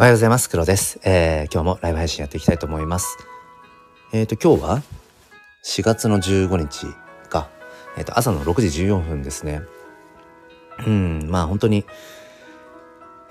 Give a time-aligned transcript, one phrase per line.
[0.00, 0.48] おはようございます。
[0.48, 3.18] 黒です、えー、今日もライブ配信やっていきたいと思います。
[4.14, 4.82] えっ、ー、と今日は
[5.62, 6.86] 4月の15日
[7.28, 7.50] か。
[7.98, 9.60] えっ、ー、と朝の6時14分ですね。
[10.86, 11.84] うんまあ本当に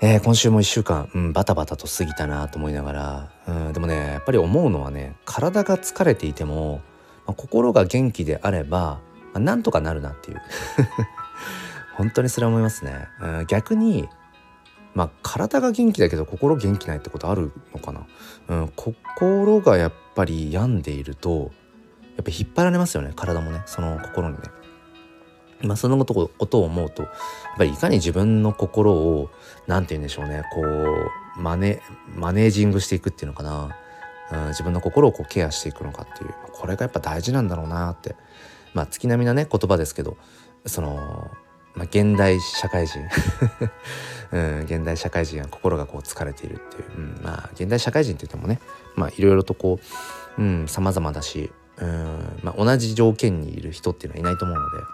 [0.00, 6.82] えー、今週も1週間、うん、バタバタと過ぎたなと思いながら、うん、でもねやっぱり思うのはね体が疲れていても、
[7.26, 9.00] まあ、心が元気であれば、ま
[9.34, 10.40] あ、なんとかなるなっていう。
[11.98, 14.08] 本当にそれは思いますね、うん、逆に
[14.94, 18.06] まあ体が元気だけど心元気ないってことあるのかな、
[18.48, 21.50] うん、心がやっぱり病んでいると
[22.16, 24.42] やっぱ引っ張られますよね体もねその心にね。
[25.62, 27.12] まあ、そのことことを思うとやっ
[27.58, 29.30] ぱりいかに自分の心を
[29.66, 31.82] 何て言うんでしょうねこうマネ
[32.14, 33.76] マネージングしていくっていうのかな、
[34.32, 38.16] うん、自分の心をこうケアしていくのかっていうこれがやっぱ大事なんだろうなって。
[38.74, 40.16] まあ月並みなね言葉ですけど
[40.66, 41.30] その
[41.74, 43.00] まあ、現代社会人。
[44.32, 48.60] うん、現代社会人は心がこう疲れているっていう、うん、まあ現代社会人って言ってもね
[48.94, 49.80] まあいろいろとこ
[50.38, 54.86] う、うん、様々だし、うんまあ、同じ条件にいる人っていうのはいないと思うので、ま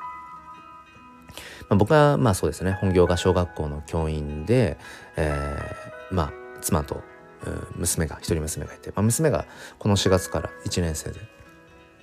[1.71, 2.73] あ、僕はまあそうですね。
[2.81, 4.79] 本業が小学校の教員で、
[5.17, 7.03] えー、まあ妻と、
[7.45, 9.45] うん、娘が一人娘がいて、まあ、娘が
[9.79, 11.21] この4月から1年生で、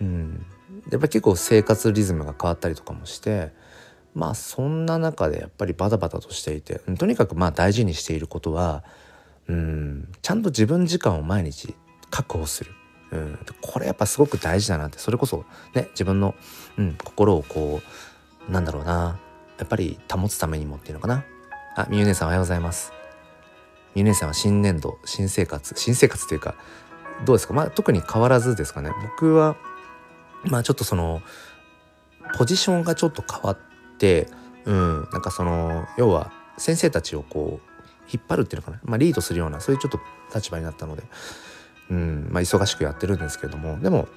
[0.01, 0.45] うん、
[0.91, 3.51] やっぱ結構生活リズムが変わったりとかもして
[4.13, 8.83] まあそんな中でやっぱりバタバタとしていてとにかくまあ大事にしていることは
[9.47, 11.75] うんちゃんと自分時間を毎日
[12.09, 12.71] 確保する。
[13.11, 16.33] うん、これやっぱすごく大事だなってそれこそね自分の、
[16.77, 17.81] うん、心をこ
[18.49, 19.19] うなんだろうな
[19.59, 21.23] やっぱり保つためにもっていうのかな。
[21.75, 22.91] あみゆねさんおはようございます。
[23.93, 26.55] みゆねさんは新年度新生活新生活っていうか
[27.25, 27.53] どうですか？
[27.53, 28.91] まあ特に変わらずですかね。
[29.17, 29.55] 僕は
[30.45, 31.21] まあちょっとその
[32.35, 33.57] ポジションがちょっと変わっ、
[34.65, 37.73] うん、なんかその要は先生たちをこう
[38.11, 39.99] 引っ張るっていうのかな、まあ、リードするようなそういうちょっと
[40.33, 41.03] 立場になったので、
[41.89, 44.07] うんまあ、忙しくやってるんですけれどもでも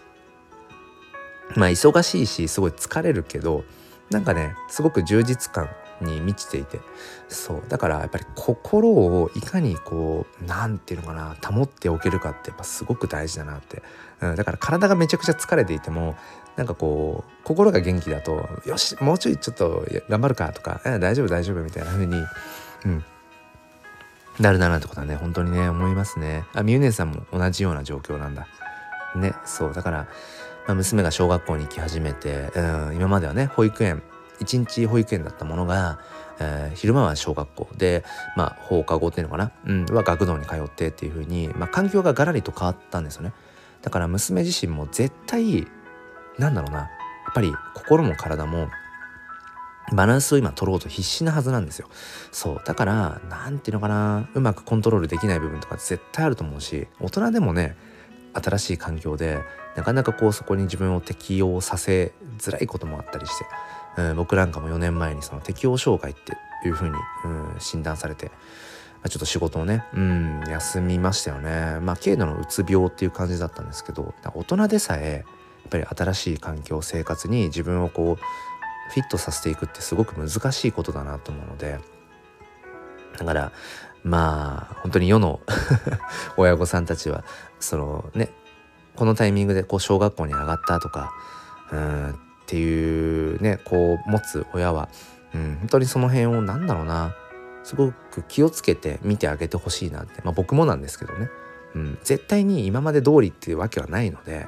[1.54, 3.64] まあ忙しいしすごい疲れるけど
[4.10, 5.68] なんかねすごく充実感
[6.00, 6.80] に満ちていて
[7.28, 13.82] そうだからやっぱり心をいかにこう何て言うのかな保っておけるかってやっぱすごく大事だなって、
[14.20, 16.16] うん、だから体がめちゃくちゃ疲れていても
[16.56, 22.16] なんかこう心が元気だとよしもうちょいちょっと頑張るかとか大丈夫大丈夫みたいな風に
[22.84, 23.04] うん。
[24.40, 26.44] なるななんてことはね本当にね思いますね。
[26.52, 28.46] あみゆねさんも同じような状況なんだ。
[29.14, 29.72] ねそう。
[29.72, 30.08] だから、
[30.66, 34.02] まあ、娘が小学校に行き始めて、うん、今まではね保育園
[34.40, 35.98] 一日保育園だったものが、
[36.38, 37.68] えー、昼間は小学校。
[37.76, 38.04] で、
[38.36, 43.32] まあ、放課後っていうのかな、うん、は学童に通ってっていう風に、まあ、環境がガラリと変わったんですよね。
[43.80, 45.66] だから娘自身も絶対
[46.38, 46.84] なんだろうなや
[47.30, 48.68] っぱり心も体も
[49.92, 51.88] バランスを今取ろうと必死なはずなんですよ。
[52.32, 52.62] そう。
[52.64, 57.76] だから、なんていうのかな、うまくコントロールできない部分とか絶対あると思うし、大人でもね、
[58.32, 59.38] 新しい環境で、
[59.76, 63.44] なかなかこうそこに自分を適応させづらいこともあったりして、
[63.98, 66.36] うん、僕なんかも4年前にその適応障害って
[66.66, 68.30] いうふうに、うん、診断されて、
[69.08, 71.78] ちょっと仕事をね、うん、休みましたよね。
[71.80, 75.24] まあ軽度のうつ病っていう感じだったんですけど大人でさえ
[75.68, 81.78] ぱり新しい環境生活に自分をこうフィットさせていくってすごく難しいことだなと思うので
[83.18, 83.52] だから
[84.04, 85.40] まあ本当に世の
[86.36, 87.24] 親御さんたちは
[87.58, 88.30] そのね
[88.94, 91.12] このタイミングでこう小学校に上がったとか
[91.72, 92.14] うんっ
[92.46, 94.88] ていうねこう持つ親は、
[95.34, 97.14] うん、本当にその辺を何だろうな
[97.64, 101.28] すごく気をつけて見てあげてほしいなって、まあ、僕もなんですけどね、
[101.74, 104.46] うん、絶対に今まで通りっていうわけはないので、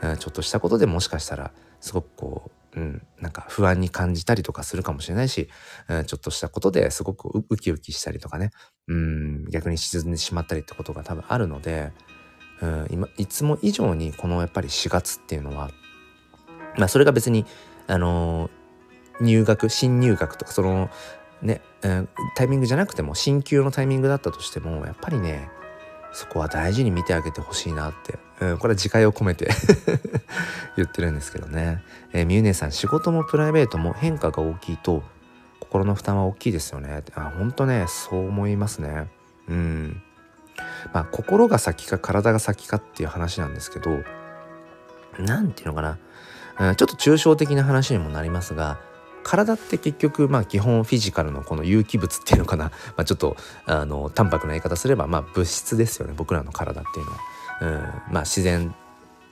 [0.00, 5.48] ちょっとしたことでもしかしたらすごくこう、うん、なんか不安に感じたりとかするかもしれないし、
[5.88, 8.50] うん、ちょっとしたことですごくウキウキしたりとかね、
[8.86, 11.92] うん、逆に沈んでしまったりってことが多分あるので、
[12.62, 15.70] うん、今いつも以上にこのやっぱり4月っていうのは
[16.76, 17.44] まあそれが別に
[17.86, 18.50] あの
[19.20, 20.90] 入学新入学とかその
[21.42, 25.48] ね、うん、タイミングじゃなくても進級のタイミングだったとしてもやっぱりね
[26.12, 29.50] そこは大事に見てあげてほしいなって、うん、これは自戒を込めて
[30.76, 31.82] 言ってるんですけどね、
[32.12, 35.02] えー、みゆねさん仕事もプライベートも変化が大きいと
[35.60, 37.02] 心の負担は大きいですよね。
[37.14, 39.10] あ本当ねそう思いますね。
[39.48, 40.02] うん。
[40.94, 43.90] まあ心が先か体が先かっていう話なんですけど
[45.18, 46.74] 何て言うのかな。
[46.74, 48.80] ちょっと抽象的な話にもなりますが
[49.28, 53.36] 体って結局まあ基本フィジカルのこの有機物っていうのかな、 まあ、ちょっと
[53.66, 57.18] あの淡白な言い方すればまあ物質ですよね僕らの体っていうのは。
[57.60, 57.70] うん
[58.14, 58.72] まあ、自然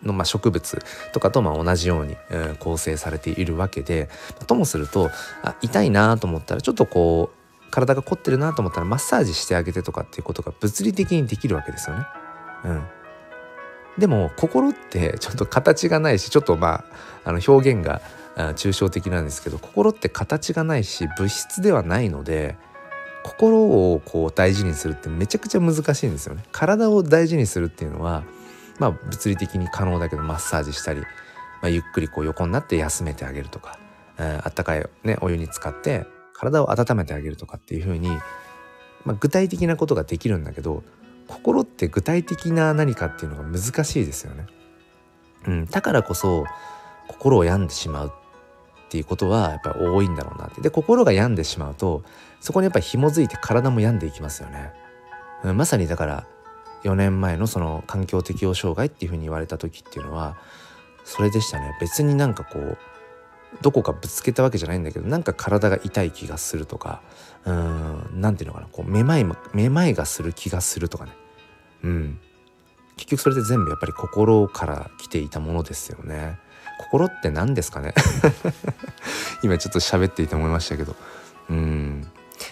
[0.03, 0.83] の、まあ、植物
[1.13, 4.11] とかとまあ同じように、うん、構成されているわけで
[4.49, 5.13] ともすると
[5.45, 12.05] あ痛いなと思ったらちょっとこう体が凝ってるなと思ったらマッサージしてあげてとかっていうことが物理的にできるわけですよね。
[12.65, 12.85] うん、
[13.97, 16.85] でも心ってちょっと形がないしちょっとま
[17.25, 18.03] ああの表現が
[18.37, 22.57] 抽象的なんですけど心って形がないし物質ではないので
[23.25, 26.45] 心をこう大事にするってめちゃくちゃ難しいんですよね。
[26.53, 28.23] 体を大事にするっていうのは
[28.79, 31.07] まあ物理的に可能だけどマッサージしたり、ま
[31.63, 33.79] あ、ゆっくりこう横になって休めてあげるとか、
[34.19, 38.11] えー、あったかい、ね、お湯に浸かって体を温めてあげるとかっていう風に、
[39.05, 40.85] まあ、具体的なことができるんだけど
[41.27, 44.47] 心って具体的な何かっていうのが難しいですよね。
[45.49, 46.45] うん、だからこそ
[47.09, 48.13] 心を病んでしまう
[48.87, 50.61] っていうことはやっぱり多いんだろうなって。
[50.61, 52.03] で心が病んでしまうと
[52.41, 54.73] そこにやっぱり紐づいて体も病んでいきますよね、
[55.43, 56.27] うん、まさにだから
[56.85, 60.37] 4年前のその環境適応障害っていうふうに言われた時っていうのは
[61.05, 61.77] それでしたね。
[61.81, 62.79] 別になんかこう
[63.63, 67.01] どこかぶつけたわけじゃないんだけどなんか体が痛い気がするとか
[67.45, 71.13] うん何ていうのかなこうめまいめまいがする気がするとかね。
[71.83, 72.21] うん。
[72.97, 76.39] 結局それで全部やっぱり心から来ていたものですよね。
[76.79, 77.95] 心って何ですかね？
[79.43, 80.97] 今ちょっと喋っていて思いましたけど。
[81.51, 82.07] うん。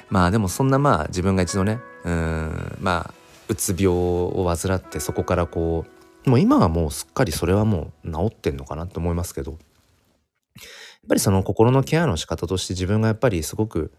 [0.08, 2.78] まあでもそんなまあ自分が一度ねうん。
[2.80, 3.14] まあ
[3.48, 5.84] うつ病を患ってそこからこ
[6.26, 9.52] うもう今はもうすっかりそれはもう治ってんのかなと思いますけど。
[9.52, 13.92] やっぱりその心のケアの仕方として自分がやっぱりすごく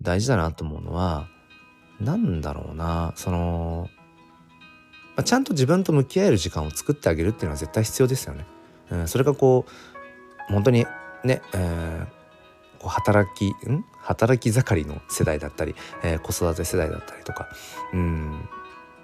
[0.00, 1.26] 大事だなと思うのは
[1.98, 3.88] 何だろうなその、
[5.16, 8.46] まあ、ちゃんと自分と向き合える時間を作ってあげるっていうのは絶対必要ですよね。
[8.90, 9.64] うん、それがこ
[10.48, 10.86] う本当に
[11.24, 13.84] ね、えー、こう働きん？
[14.00, 15.74] 働き盛りの世代だったり、
[16.04, 17.48] えー、子育て世代だったりとか
[17.92, 18.48] うん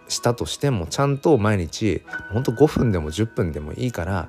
[0.08, 2.02] したとしてもちゃんと毎日
[2.32, 4.28] ほんと5分でも10分でもいいから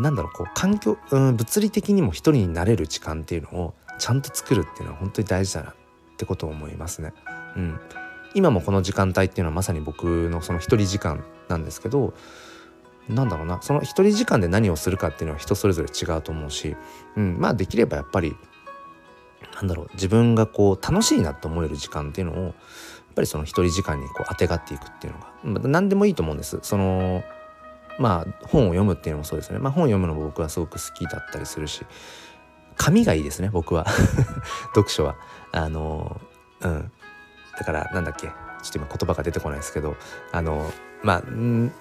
[0.00, 5.74] なんだろうこう環境、うん、物理的にも一人になれる時間っていうのをちゃんと作るっていうのは本当に大事だなっ
[6.16, 7.12] てことを思いますね。
[7.56, 7.78] うん、
[8.34, 12.14] 今もこの時間帯っていうのはまさに僕のその一人時間なんですけど
[13.08, 13.60] なんだろうな。
[13.62, 16.76] その一人時間で何をするかっていうのは人それぞれ違うと思うし、
[17.16, 18.36] うん、まあできればやっぱり
[19.54, 19.90] なんだろう。
[19.94, 22.54] 自分がこう楽しいなと思える時間っていうのをやっ
[23.14, 26.58] ぱりその一人時間にこう当てがっていくっていうのが、まあ、何でもいいと思うんです。
[26.62, 27.22] その
[27.98, 29.58] まあ本を読むっていうのもそうですね。
[29.58, 31.84] まあ本を読むのも僕はすごく好きだったりするし。
[32.76, 33.86] 紙がいいですね僕は。
[34.74, 35.16] 読書は。
[35.52, 36.20] あの
[36.60, 36.90] うん。
[37.56, 38.26] だからなんだっけ。
[38.26, 39.96] ちょっと今言葉が出てこないですけど。
[40.32, 40.72] あの
[41.02, 41.22] まあ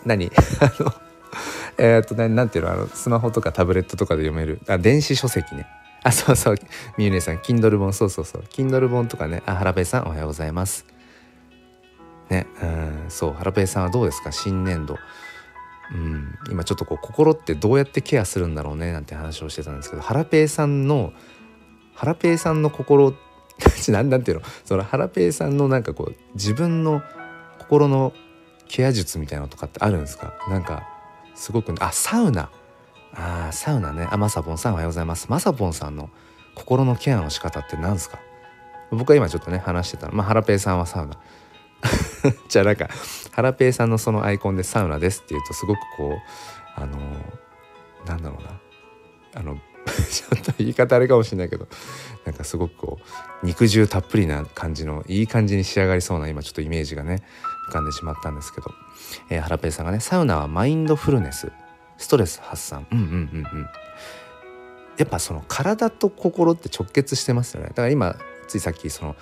[0.05, 0.29] 何？
[0.61, 0.93] あの
[1.77, 4.59] えっと何ていうのあのスマホとかタブレットとかで読める。
[4.67, 5.65] あ電子書籍ね。
[6.03, 6.55] あそうそう。
[6.97, 7.93] みゆねさん Kindle 本。
[7.93, 8.43] そうそうそう。
[8.49, 9.41] Kindle 本とかね。
[9.45, 10.85] あ原部さんおはようございます。
[12.29, 13.33] ねうんそう。
[13.33, 14.31] 原部さんはどうですか？
[14.31, 14.97] 新年度。
[15.93, 18.91] うん今ちょっとこう心ってどうやってケアするんだろうね？
[18.91, 20.01] なんて話をしてたんですけど。
[20.01, 21.13] ハラペイさんの
[21.95, 23.13] ハラペイさんの心
[23.89, 24.43] なんなんていうの？
[24.65, 27.01] そのハラペイさんのなんかこう自分の
[27.59, 28.13] 心の
[28.67, 30.33] ケア術みたいなのとかってあるんですか？
[30.49, 30.89] なんか
[31.35, 32.49] すごく、あサウナ。
[33.15, 34.07] あサウナね。
[34.09, 35.27] あまさぽんさんおはようございます。
[35.29, 36.09] まさぽんさんの
[36.55, 38.19] 心のケアの仕方って何ですか？
[38.91, 40.13] 僕は今ちょっとね話してたの。
[40.13, 41.17] まあハラペイさんはサウナ。
[42.47, 42.89] じゃあなんか
[43.31, 48.59] ハラペイさんのそのアイコンでサウナですっていうとすごくこうあのー、なんだろうな。
[49.35, 49.57] あの
[50.09, 51.67] ちょっと言い方あれかもしれないけど
[52.25, 52.99] なんかすごくこ
[53.43, 57.21] う肉汁たっぷりな感じのいい感じに仕上がりそうな今ちょっとイメージがね
[57.67, 58.71] 浮かんでしまったんですけど、
[59.29, 61.51] えー、ハラペイさんがねサウナはマインドフルネス
[61.97, 62.87] ストレス発散。
[62.91, 63.69] うんうんうんうん。
[64.97, 67.69] やっぱその体と心って直結してますよね。
[67.69, 68.15] だから今
[68.47, 69.15] ついさっきその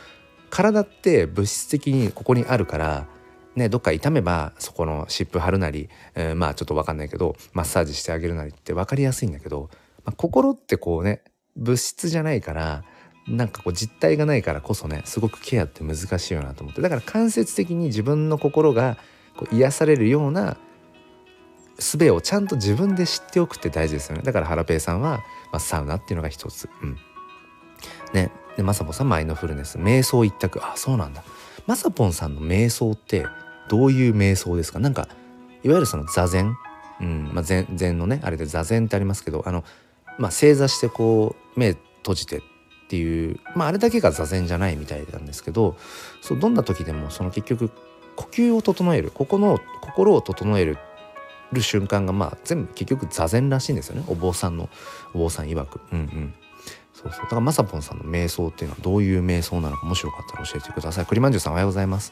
[0.49, 3.07] 体って物質的にここにあるから
[3.55, 9.69] ね、どっか痛めばそこの湿布貼るなり、えー、まあちょっと分かんないけどマッサージしてあげるなりって分かりやすいんだけど、
[10.05, 11.21] まあ、心ってこうね
[11.57, 12.83] 物質じゃないから
[13.27, 16.81] なんかこう実体がないからこそねすごくケアって難しいよなと思って。
[16.81, 18.97] だから間接的に自分の心が
[19.37, 20.57] こう癒されるような
[21.77, 24.23] 術をちゃんと自分で知っておくって大事ですよね。
[24.23, 26.69] だからハラペイさんは、まあ、サウナっていうのが一つ。
[26.81, 26.97] うん。
[28.13, 28.31] ね。
[28.57, 29.77] でまさぽんさんマインドフルネス。
[29.77, 30.63] 瞑想一択。
[30.63, 31.23] あそうなんだ。
[31.65, 33.25] まさぽんさんの瞑想って
[33.69, 34.79] どういう瞑想ですか？
[34.79, 35.07] なんか
[35.63, 36.55] いわゆるその座禅。
[36.99, 37.31] うん。
[37.33, 39.63] まあ禅、禅のねあれで座禅ってありますけどあの
[40.19, 42.41] まあ正座してこう目閉じて
[42.91, 45.77] っていうまああれだけが座禅じゃないみたいなんですけど
[46.19, 47.71] そうどんな時でもその結局
[48.17, 50.77] 呼吸を整えるここの心を整える
[51.53, 54.03] る瞬間がまあ全部結局座禅らしいんですよね。
[54.09, 54.69] お坊さんの
[55.13, 55.79] お坊さん曰く。
[55.93, 56.33] うんうん。
[56.93, 57.21] そうそう。
[57.23, 61.05] だからまさぽんさんの瞑想っていうのはどういう瞑想なのかもしよかったら教えてください。
[61.05, 62.11] 栗まんじゅうさんおはようございます。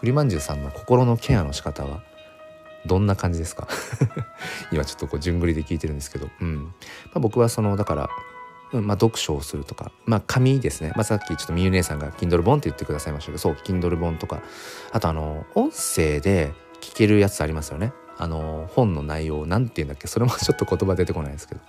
[0.00, 2.02] 栗まんじゅうさんの心のケアの仕方は
[2.86, 3.68] どんな感じですか？
[4.72, 6.64] 今ちょっとこう順繰りで聞いてるんですけど、うん。
[6.64, 6.70] ま
[7.16, 8.08] あ、僕はそのだから
[8.72, 14.42] まあ、読書をするとか、まあ、紙ですね、まあ、さっきちょっとみゆ姉さんが Kindle 本って言ってくださいましたけどそう Kindle 本とか。
[14.92, 17.92] あとあの音声で聞けるやつありますよね。
[18.18, 20.06] あの本の内容なんて言うんだっけ。
[20.06, 21.60] それもちょっと言葉出てこないですけど、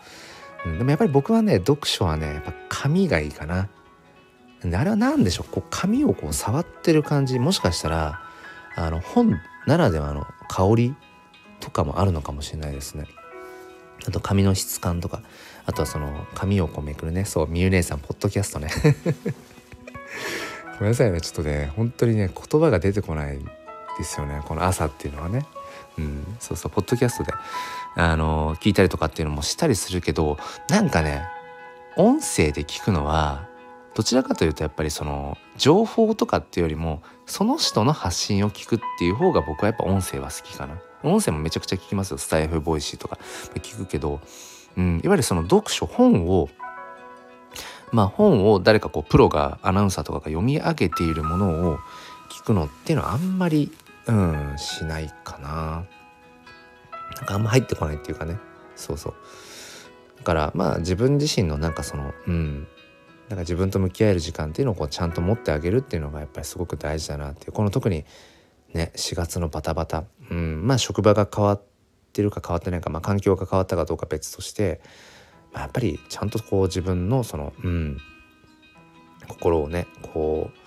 [0.65, 3.69] うん、でもやっぱり僕はね読書はねやっぱ紙がいいかな。
[4.61, 5.51] あれは何でしょう。
[5.51, 7.39] こう紙をこう触ってる感じ。
[7.39, 8.21] もしかしたら
[8.75, 10.95] あの本ならではの香り
[11.59, 13.05] とかもあるのかもしれないですね。
[14.07, 15.21] あと紙の質感とか
[15.65, 18.69] あとはその紙をこうめくるねそうみゆ姉さんポッドキャストね。
[20.79, 23.39] ごめんなさいねちょっとね本当にね言葉が出てこない
[23.97, 25.45] ですよねこの朝っていうのはね。
[25.97, 27.33] うんそうそうポッドキャストで
[27.95, 30.37] あの聞いたりとかっていうのもしたりするけど
[30.69, 31.23] なんかね
[31.97, 33.47] 音声で聞くのは
[33.95, 40.79] どちらかというとやっぱりその情報とかっていうよりもその人の発信を聞くっていう方が僕はやっぱ音声は好きかな。
[41.03, 42.17] 音声もめちゃくちゃ聞きますよ。
[42.17, 43.17] スタイフボイシーとか。
[43.55, 44.19] 聞くけど。
[44.77, 46.49] うん、いわゆるその読書本を
[47.91, 51.77] まあ本を誰かこうプロがアナウンサーとかが読み上げているものを
[52.29, 53.71] 聞くのっていうのはあんまり
[54.05, 55.85] うんしないかな。
[57.15, 58.37] なんかあんま入ってこないっていうかね。
[58.75, 59.13] そうそう。
[60.17, 62.67] だからまあ自分自身のなんかそのうん。
[63.29, 67.51] なんか自分と向き合える時間っていうのをこうちゃんと持ってあげるっていうのがやっぱりすごく大事だなっていう。
[67.51, 68.05] この特に
[68.73, 71.61] ね4月のバタバタ、うん、まあ職場が変わっ
[72.13, 74.81] てるか変わってないか、まあ、環境が変わったかどうか別として、
[75.53, 77.97] まあ、やっぱりちゃんとこう自分のそのうん
[79.27, 80.57] 心をねこう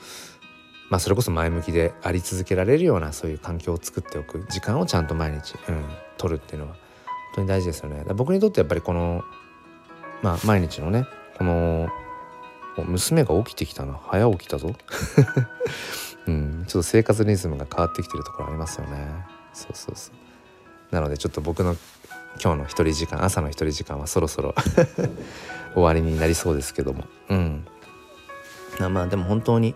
[0.90, 5.84] まあそれこそ前向きであり続けられるようなそういう環境を作っておく時間をちゃんと毎日、うん、
[6.18, 6.80] 取るっていうのは本
[7.36, 8.04] 当に大事ですよね。
[8.14, 9.22] 僕にとってやっぱりこの
[10.22, 11.06] まあ毎日のね
[11.38, 11.88] この
[12.76, 13.94] 娘が起きてきたな。
[13.94, 14.74] 早起きたぞ。
[16.26, 19.08] うん、ちょっと生活リズムが変わってきてるところありますよね。
[19.52, 20.94] そうそうそう。
[20.94, 21.76] なのでちょっと僕の
[22.42, 24.54] 今日の一人時間朝の一人時間はそろそろ
[25.74, 27.04] 終わりになりそうですけども。
[27.28, 27.66] うん。
[28.90, 29.74] まあでも本当に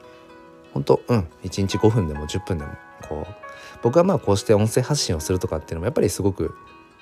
[0.73, 1.27] 本当うん。
[1.45, 2.73] 1日5分でも10分でも
[3.09, 3.35] こう
[3.83, 6.55] 僕はまあこうして音声発信をするとかっていうのもやっぱりすごく、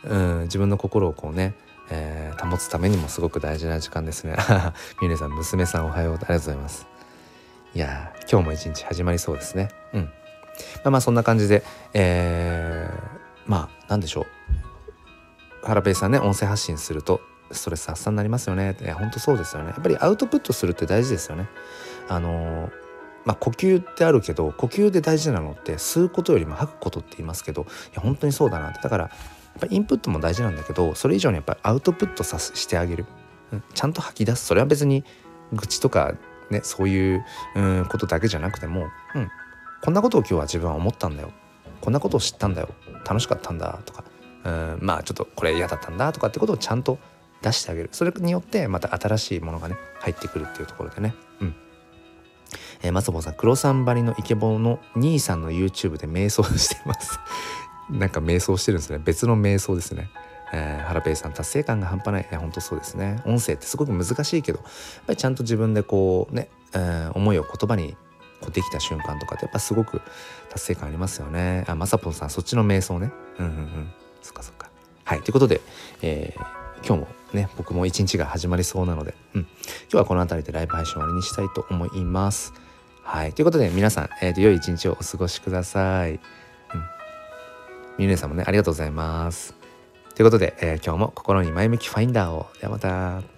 [0.04, 1.54] うん、自分の心をこうね、
[1.90, 4.36] えー、保つためにもすごく大事な時間ですね。
[5.00, 6.14] みねさん娘さんおはよう。
[6.14, 6.93] ありがとうございます。
[7.74, 9.68] いや今日も一日始まりそうですね。
[9.92, 10.02] うん。
[10.04, 10.10] ま
[10.84, 14.26] あまあそんな感じで、えー、まあ何でしょ
[15.62, 15.66] う。
[15.66, 18.76] ハラペイさんね音声発信するとストレス発散になりますよね。
[18.80, 19.70] いや本当そうですよね。
[19.70, 21.48] やっぱりアウトプットするって大事ですよね。
[22.08, 22.70] あの
[23.24, 27.64] まあ呼吸ってあるけど呼吸で大事なのって吸うことよりも吐くことって言いますけどい
[27.94, 28.78] や本当にそうだなって。
[28.82, 33.06] だからやっぱインプットも大事なんだけどそれ以上にやっぱりアウトプットさしてあげる、
[33.52, 34.46] うん、ちゃんと吐き出す。
[34.46, 35.02] それは別に
[35.52, 36.14] 愚痴とか
[36.54, 39.28] ねそういう、うん、ことだけじゃなくても、うん、
[39.82, 41.32] こんなことを今日は自分は思ったんだよ。
[41.80, 42.68] こんなことを知ったんだよ。
[43.06, 44.04] 楽しかったんだとか
[44.44, 46.98] うんまあちょっとこれ嫌だったんだとかってことをちゃんと
[47.42, 47.88] 出してあげる。
[47.92, 51.14] それによってまた新しいものがね入ってくるっていうところでね。
[51.40, 51.54] うん。
[52.82, 57.18] えー、松本さん黒さんばりのイケボの兄さんの YouTube で瞑想してます。
[57.90, 58.98] なんか瞑想してるんですね。
[59.04, 60.10] 別の瞑想ですね。
[60.54, 62.28] えー、ハラペイさん達成感が半端ない。
[62.30, 63.20] い本当そうですね。
[63.26, 67.96] 音声ってすごく難しいけどやっぱりちゃんと自分でこうね、えー、思いを言葉に
[68.40, 70.00] こうできた瞬間とかってやっぱすごく
[70.50, 71.64] 達成感ありますよね。
[71.66, 73.10] あまさぽんさんそっちの瞑想ね。
[73.38, 73.92] うんうんうん。
[74.22, 74.70] そっかそっか。
[75.04, 75.22] はい。
[75.22, 75.60] ということで、
[76.02, 79.48] えー、今日もね僕も一日が始まりそうなので、うん、今
[79.90, 82.52] 日はこの辺りでライブ配信終わりにしたいと思います。
[83.02, 83.32] はい。
[83.32, 86.20] ということで皆さん、えーと、良い一日をお過ごしください、うん、
[87.98, 89.63] みゆねさんもねありがとうございます。
[90.14, 92.46] ということで、えー、今日も心に前向きファインダーを。
[92.60, 93.33] ではまた。